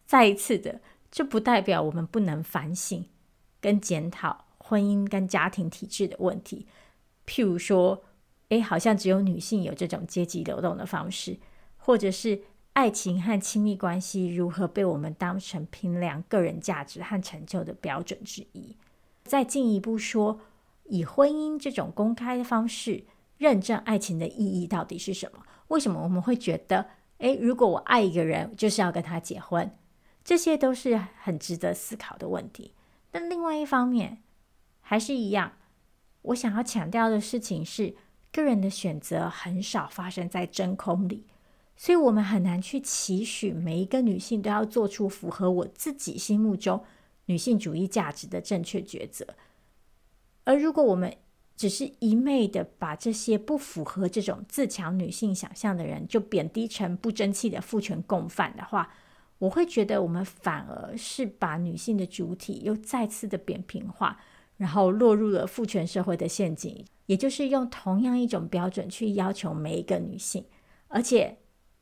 [0.05, 0.79] 再一次的，
[1.09, 3.03] 这不代表我们不能反省
[3.59, 6.67] 跟检讨婚姻跟家庭体制的问题，
[7.25, 8.03] 譬如说。
[8.49, 11.37] 诶，好像只有女性有这种阶级流动的方式，
[11.77, 18.77] 或者是爱情和亲密关系如何被我们当成评量个人价值和成就的标准之一。
[19.23, 20.39] 再进一步说，
[20.83, 23.05] 以婚姻这种公开的方式
[23.37, 25.43] 认证爱情的意义到底是什么？
[25.69, 26.85] 为什么我们会觉得，
[27.17, 29.75] 诶，如果我爱一个人，就是要跟他结婚？
[30.23, 32.73] 这些都是很值得思考的问题。
[33.09, 34.21] 但另外一方面，
[34.81, 35.53] 还是一样，
[36.21, 37.95] 我想要强调的事情是。
[38.35, 41.23] 个人的选择很少发生在真空里，
[41.77, 46.83] 所以我们很难去期许每一个女性都要做出符合我自己心目中
[47.27, 49.25] 女性主义价值的正确抉择。
[50.43, 51.15] 而如果我们
[51.55, 58.93] 只是一昧的把这些不符合这种自强女性想象的人就贬低成不争气的父权共犯的话，
[59.39, 64.19] 我会觉得我们反而是把女性的主体又再次的扁平化。
[64.57, 70.45] 然后落入了父权社会的陷阱，也就是用同样一种标准去要求每一个女性，
[70.87, 71.37] 而且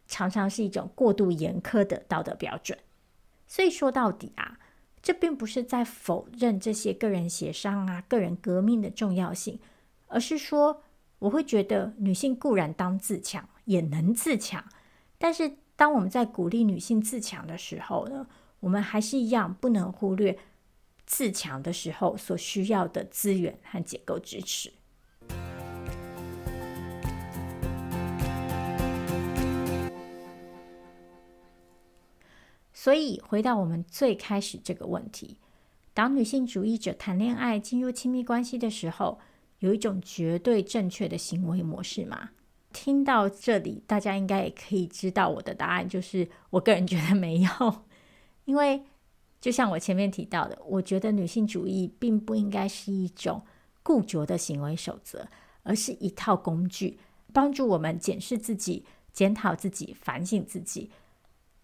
[0.07, 2.77] 常常是一种过度严苛的道德标准。
[3.47, 4.57] 所以说到底啊，
[5.01, 9.59] 这并不是在否认这些个人协商啊、个人革命的重要性，
[10.07, 10.81] 而是说，
[11.19, 14.63] 我会觉得女性固然当自强，也能自强，
[15.19, 18.27] 但是当我们在鼓励女性自强的时候呢，
[18.61, 20.37] 我们还是一样不能忽略。
[21.13, 24.73] 自强的时候所需要的资源和结构支持。
[32.73, 35.37] 所以回到我们最开始这个问题：
[35.93, 39.19] 当女性主义者谈恋爱、进入亲密关系的时候，
[39.59, 42.31] 有一种绝对正确的行为模式吗？
[42.73, 47.85] 听到这里，大家应该也可以知道我的答案，就是我个人觉得没有，
[48.45, 48.85] 因为。
[49.43, 53.41] 就像我前面提到的，我觉得女性主义并不应该是一种
[53.83, 55.27] 固着的行为守则，
[55.63, 56.97] 而是一套工具，
[57.33, 60.91] 帮助我们检视自己、检讨自己、反省自己。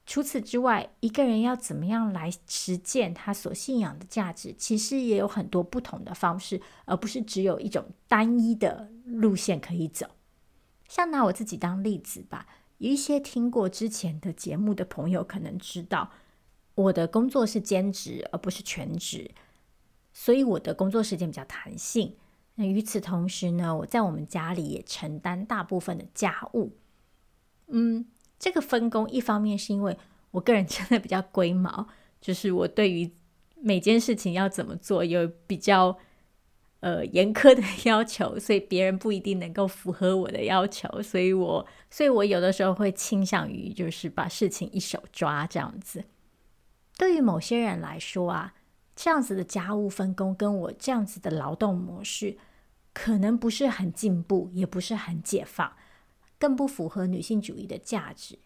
[0.05, 10.05] 除此之外，一个人要怎么样来实践他所信仰的价值，其实也有很多不同的方式，而不是只有一种单一的路线可以走。
[10.89, 12.45] 像拿我自己当例子吧，
[12.79, 16.11] 有一些听过之前的节目的朋友可能知道。
[16.79, 19.29] 我的工作是兼职，而不是全职，
[20.13, 22.15] 所以我的工作时间比较弹性。
[22.55, 26.71] 那与此同时呢，我在我们家里也承担大部分的家务。
[27.67, 28.05] 嗯，
[28.39, 29.97] 这个分工一方面是因为
[30.31, 31.87] 我个人 真的比较龟毛，
[32.21, 33.11] 就是我对于
[33.61, 35.97] 每件事情要怎么做有比较
[36.79, 46.05] 呃严苛的 要求，所以别人不一定能够符合我的要求，所以我所以我有的时候会倾向于就是把事情一手抓这样子。
[46.99, 48.53] 对于某些人来说啊，
[48.93, 52.37] 这样子的家务分工跟我这样子的劳动模式，
[52.93, 55.71] 可能不是很进步，也不是很解放，
[56.37, 58.37] 更不符合女性主义的价值。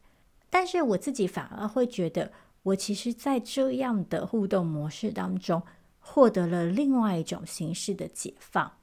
[0.51, 2.32] 但是我自己反而会觉得，
[2.62, 5.64] 我其实在这样的互动模式当中，
[5.97, 8.74] 获得了另外一种形式的解放。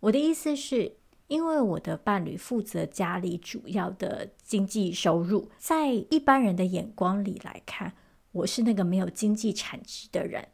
[0.00, 0.96] 我的意思是，
[1.28, 7.92] 因为我的伴侣负责家里主要的经济收入，在一般人的眼光里来看，
[8.34, 10.48] 我是那个没有经济产值的人。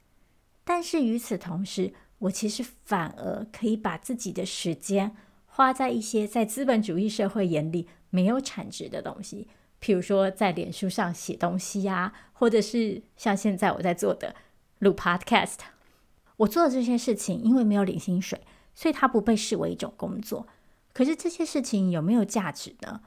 [0.64, 5.16] 但是与此同时，我其实反而可以把自己的时间
[5.46, 9.48] 花在一些在资本主义社会眼里没有产值的东西，
[9.80, 14.36] 譬如说在脸书上写东西呀，或者是像现在我在做的
[14.78, 15.58] 录 Podcast。
[16.36, 18.40] 我做的这些事情，因为没有领薪水，
[18.74, 20.46] 所以它不被视为一种工作。
[20.92, 23.02] 可是这些事情有没有价值呢？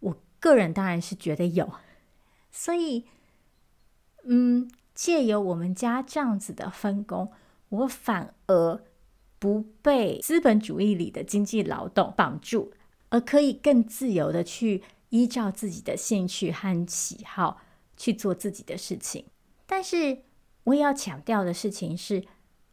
[0.00, 1.70] 我个人当然是觉得有。
[2.50, 3.04] 所以，
[4.24, 4.70] 嗯。
[4.92, 7.32] 借由我们家这样子的分工，
[7.70, 8.84] 我反而
[9.38, 12.74] 不被资本主义里的经济劳动绑住，
[13.08, 17.62] 而可以更自由的去依照自己的兴趣和喜好
[17.96, 19.24] 去做自己的事情。
[19.64, 20.18] 但是
[20.64, 22.22] 我也要强调的事情是，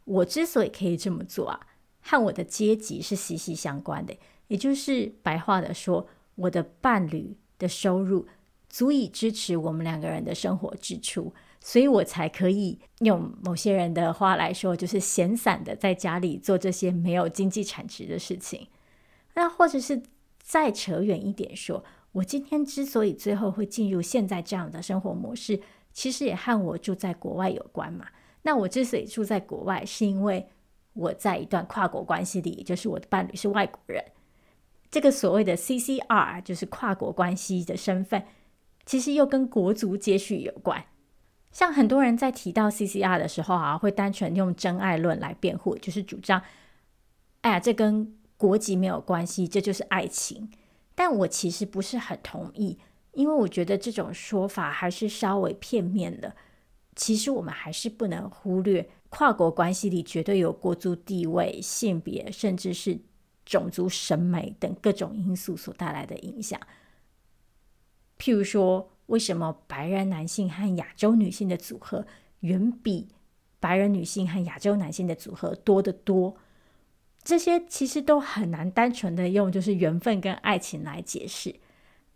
[0.04, 1.66] 我之所以可以这么做啊，
[2.02, 4.14] 和我的阶级是息息相关的。
[4.48, 8.26] 也就是白话的说，我的伴侣的收入
[8.68, 11.32] 足以支持我们两个人的生活支出。
[11.60, 18.68] 所以我才可以用某些人的话来说，就是闲散的在家里做这些没有经济产值的事情。
[19.34, 20.02] 那或者是
[20.40, 25.60] 再扯远一点说，我今天之所以最后会进入现在这样的生活模式，
[25.92, 28.06] 其实也和我住在国外有关嘛。
[28.42, 30.48] 那我之所以住在国外，是因为
[30.94, 34.02] 我在一段跨国关系里，就是我的伴侣是外国人。
[34.90, 38.24] 这个所谓的 CCR，就是跨国关系的身份，
[38.88, 40.82] 其实又跟国族接续有关。
[41.52, 46.40] 像很多人在提到 CCR 的时候啊，会单纯用真爱论来辩护，就是主张，
[47.42, 50.50] 哎呀，这跟国籍没有关系，这就是爱情。
[50.94, 52.78] 但我其实不是很同意，
[53.12, 56.34] 因为我觉得这种说法还是稍微片面的。
[56.96, 62.98] 其实我们还是不能忽略跨国关系里绝对有国族地位、性别，甚至是
[63.44, 66.58] 种族审美等各种因素所带来的影响。
[68.18, 68.90] 譬如说。
[69.08, 72.06] 为什么白人男性和亚洲女性的组合
[72.40, 73.08] 远比
[73.58, 76.36] 白人女性和亚洲男性的组合多得多？
[77.22, 81.54] 这些其实都很难单纯的用就是缘分跟爱情来解释。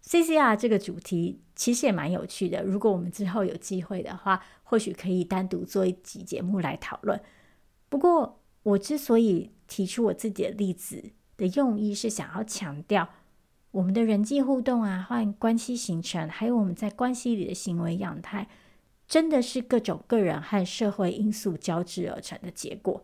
[0.05, 7.19] CCR 这个主题其实也蛮有趣的，如果我们之后有机会的话，或许可以单独做一集节目来讨论。
[7.89, 11.03] 不过，我之所以提出我自己的例子
[11.39, 13.09] 的用意是想要强调。
[13.73, 18.49] 我们的人际互动啊，换关系形成，还有我们在关系里的行为样态，
[19.09, 23.03] 真的是各种个人和社会因素交织而成的结果。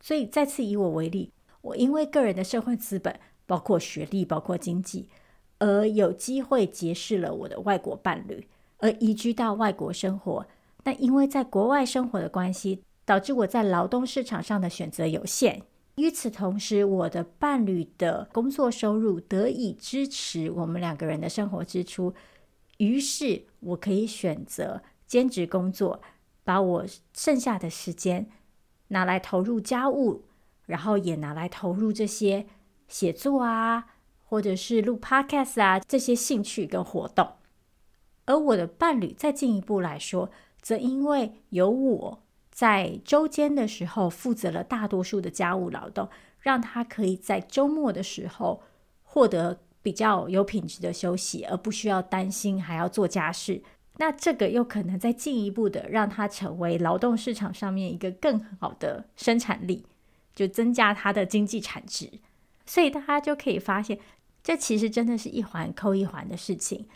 [0.00, 5.08] 所以再次以我为例，我因为个人的社会资本，包括学历、包括经济，
[5.60, 10.44] 而有机会结识了我的外国伴侣，而移居到外国生活。
[10.82, 15.62] 那因为在国外生活的关系，导致我在劳动市场上的选择有限。
[15.96, 22.12] 与此同时，我的伴侣的工作收入得以支持我们两个人的生活支出，
[22.78, 26.02] 于是我可以选择兼职工作，
[26.42, 28.28] 把我剩下的时间
[28.88, 30.24] 拿来投入家务，
[30.66, 32.46] 然后也拿来投入这些
[32.88, 33.86] 写作啊，
[34.24, 37.34] 或者是录 Podcast 啊这些兴趣跟活动。
[38.24, 40.30] 而我的伴侣再进一步来说，
[40.60, 42.23] 则因为有我。
[42.54, 48.62] 在周间的时候，负责了大多数的家务劳动，让他可以在周末的时候
[49.02, 53.60] 获得比较有品质的休息，而不需要担心还要做家事。
[53.96, 59.84] 那这个又可能再进一步的让他成为劳动市场上面一个更好的生产力，
[60.32, 62.08] 就增加他的经济产值。
[62.64, 63.98] 所以大家就可以发现，
[64.44, 66.86] 这其实真的是一环扣一环的事情，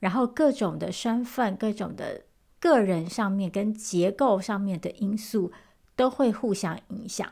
[0.00, 2.22] 然后各种的身份，各种的。
[2.64, 5.52] 个人上面跟结构上面的因素
[5.94, 7.30] 都会互相影响，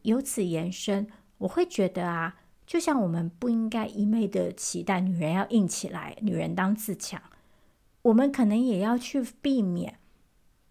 [0.00, 1.06] 由此延伸，
[1.36, 7.20] 我会觉得啊，就像我们不应该一味的期待女人要硬起来，女人当自强，
[8.00, 9.98] 我们可能也要去避免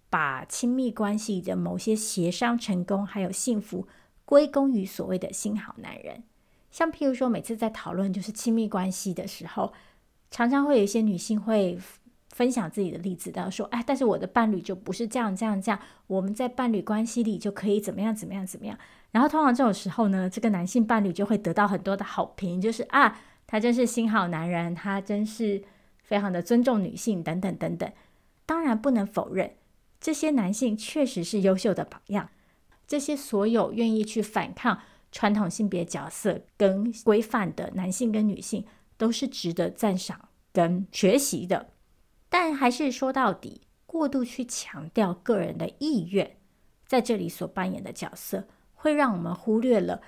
[0.10, 3.88] 把亲密关系的某些协商成功还有幸福
[4.26, 6.24] 归功于所谓的新好男人。
[6.72, 9.72] 像譬如说，每次在讨论就是亲密关系的时候，
[10.32, 11.78] 常常会有一些女性会。
[12.40, 15.78] 分享自己的例子，然后说，哎，但是我的伴侣就不是这样这样这样，
[16.08, 18.78] 我们在伴侣关系里就可以怎么样怎么样怎么样。
[19.12, 25.62] 然后通常这种时候呢，这个男性伴侣就会得到很多的好评，就是啊，他真是心好男人，他真是
[26.02, 27.92] 非常的尊重女性等等等等。
[28.46, 29.52] 当然不能否认，
[30.00, 32.30] 这些男性确实是优秀的榜样。
[32.88, 34.80] 这些所有愿意去反抗
[35.12, 38.64] 传统性别角色跟规范的男性跟女性，
[38.96, 41.72] 都是值得赞赏跟学习的。
[42.30, 46.38] 但还是说到底，过度去强调个人的意愿，
[46.86, 50.02] 在这里所扮演的角色，会让我们忽略了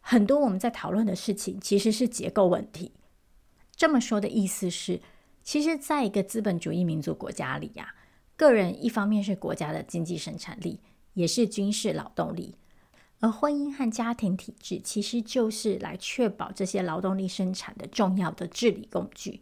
[0.00, 2.92] 很多我们在讨论的事情，其实是结构问题。
[3.74, 5.00] 这么说的意思是，
[5.42, 7.94] 其实在一个资本主义民族国家里呀，
[8.36, 10.80] 个人一方面是国家的经济生产力。
[11.14, 12.54] 也是军事劳动力，
[13.18, 19.40] 而婚姻和家庭体制其实就是来确保这些劳动力生产的重要的治理工具。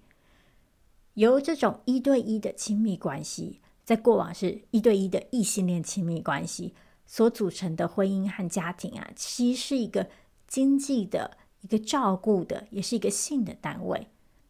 [1.17, 6.75] 由这种一对一的亲密关系，在过往是一对一的异性恋亲密关系
[7.07, 10.09] 所组成的婚姻和家庭啊，其实是一个
[10.47, 14.09] 经济的一个照顾的，也是一个性的单位，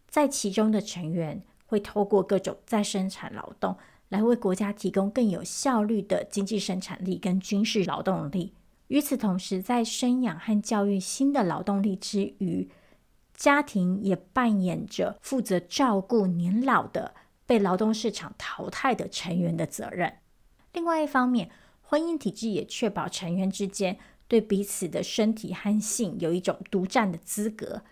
[0.08, 3.76] 在其中的成员会透过各种再生产劳动。
[4.08, 8.54] 来为国家提供更有效率的经济生产力跟军事劳动力。
[8.86, 12.70] 与此同时，在生养和教育新的劳动力之余，
[13.36, 17.14] 家庭也扮演着负责照顾年老的
[17.46, 20.14] 被劳动市场淘汰的成员的责任。
[20.72, 21.50] 另外一方面，
[21.82, 27.82] 婚姻体制也确保成员之间对彼此的身体和性有一种独占的资格。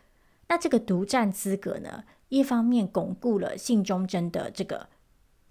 [0.48, 4.88] 那这个独占资格呢，一方面巩固了性忠贞的这个。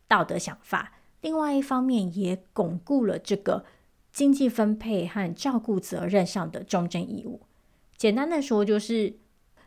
[0.06, 3.66] 道德想法，另外一方面也巩固了这个
[4.12, 7.42] 经济分配和照顾责任上的忠贞义务。
[7.98, 9.18] 简单的说，就是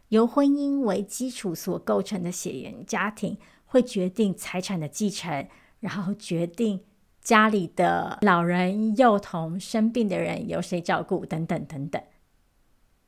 [0.08, 5.48] 由婚姻为基础所构成的血缘家庭会决定财产的继承，
[5.80, 6.80] 然后决定
[7.20, 12.00] 家里的老人、幼童、生病的人由谁照顾等等等等。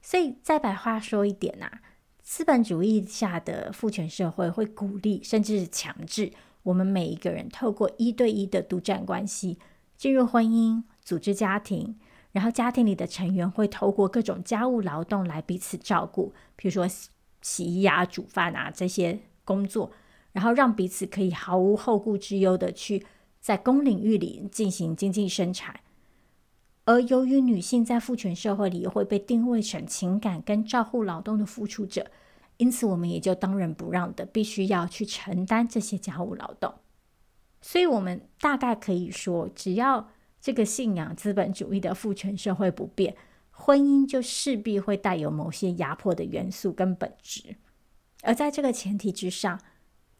[0.00, 1.80] 所以再白话说一点啊，
[2.22, 6.32] 资本主义下的父权社会会鼓励，甚至是强制。
[6.64, 9.58] 我们每一个人透过一对一的独占关系
[9.96, 11.98] 进入婚姻，组织家庭，
[12.38, 16.86] 然后家庭里的成员会透过各种家务劳动来彼此照顾，比如说
[17.42, 19.90] 洗衣啊、煮饭啊这些工作，
[20.30, 23.04] 然后让彼此可以毫无后顾之忧的去
[23.40, 25.80] 在公领域里进行经济生产。
[26.84, 32.08] 而由于女性在父权社会里会被定位成情感跟照护劳动的付出者。
[32.58, 36.72] 因此，我们也就当仁不让的，必须要去承担这些家务劳动。
[37.60, 40.08] 所以，我们大概可以说，只要
[40.48, 43.14] 这个信仰资本主义的父权社会不变，
[43.50, 47.56] 婚姻就势必会带有某些压迫的元素跟本质。
[48.22, 49.60] 而在这个前提之上，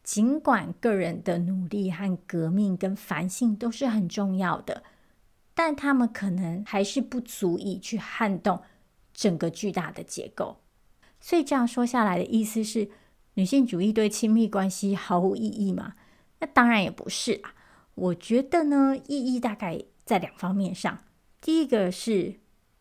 [0.03, 4.83] 尽管个人的努力和革命跟反省都是很重要的，
[5.55, 8.61] 但他们可能还是不足以去撼动
[9.11, 10.57] 整个巨大的结构。
[11.19, 12.91] 所以这样说下来的意思是，
[13.33, 15.95] 女性主义对亲密关系毫无意义吗？
[16.37, 17.55] 那当然也不是啊。
[17.95, 20.97] 我觉得呢，意义大概在两方面上。
[21.39, 22.39] 第一个是，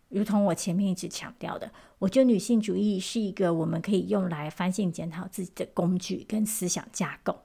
[0.09, 7.43] 如同我前面一直强调的，我觉得女性主义是一个我们可以用来反省检讨自己的工具跟思想架构，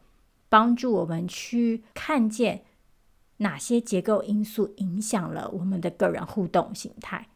[0.48, 2.64] 帮助我们去看见
[3.38, 7.28] 哪些结构因素影响了我们的个人互动形态。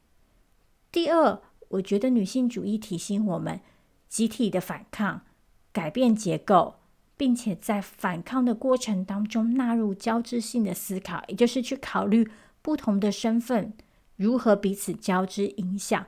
[0.89, 1.41] 第二。
[1.71, 3.59] 我觉得女性主义提醒我们，
[4.07, 5.23] 集体的反抗，
[5.73, 6.75] 改变结构，
[7.17, 12.29] 并且在反抗的过程当中纳入交织性的思考，也就是去考虑
[12.61, 13.73] 不同的身份
[14.15, 16.05] 如何彼此交织影响，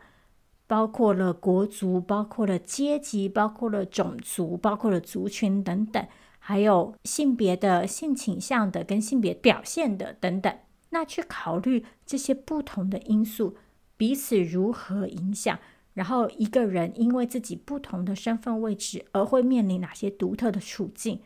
[0.67, 6.07] 包括了国族，包括了阶级，包括了种族，包括了族群等等，
[6.37, 10.55] 还有性别的、性倾向的跟性别表现的等等。
[10.91, 13.57] 那去考虑这些不同的因素。
[13.97, 15.59] 彼此如何影响？
[15.93, 21.21] 然后一个人因为自己不同的身份位置而会面临哪些独特的处境？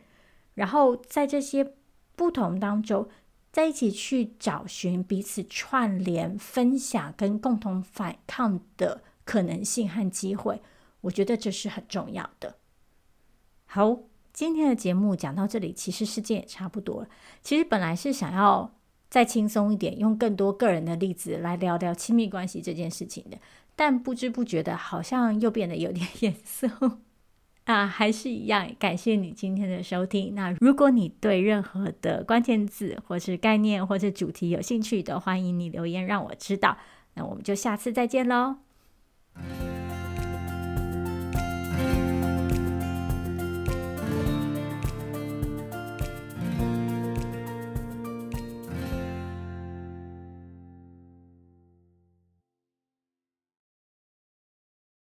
[0.54, 1.74] 然后在这些
[2.16, 3.08] 不同当中，
[3.52, 10.60] 在一起去找寻彼此串联、分享跟共同反抗的可能性和机会，
[11.02, 12.56] 我觉得这是很重要的。
[13.66, 13.98] 好，
[14.32, 17.08] 今天的节目讲到这里，其实时间也差不多了。
[17.42, 18.74] 其实本来是想要。
[19.10, 23.38] 再轻松一点，用更多个人的例子来聊聊亲密关系这件事情的，
[23.76, 26.66] 但不知不觉的，好像又变得有点严肃
[27.64, 27.86] 啊！
[27.86, 30.34] 还是一样，感谢你今天的收听。
[30.34, 36.76] 那如果你对任何的关键字或是概念或是主题有兴趣的，欢迎你留言让我知道。
[37.14, 38.56] 那我们就下次再见喽。